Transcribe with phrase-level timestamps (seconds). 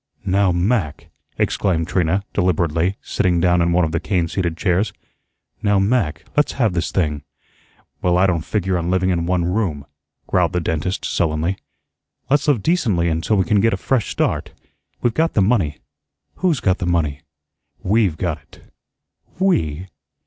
[0.25, 4.91] "Now, Mac," exclaimed Trina, deliberately, sitting down in one of the cane seated chairs;
[5.61, 7.21] "now, Mac, let's have this thing"
[8.01, 9.85] "Well, I don't figure on living in one room,"
[10.25, 11.55] growled the dentist, sullenly.
[12.31, 14.53] "Let's live decently until we can get a fresh start.
[15.03, 15.77] We've got the money."
[16.37, 17.21] "Who's got the money?"
[17.83, 18.71] "WE'VE got it."
[19.37, 19.85] "We!"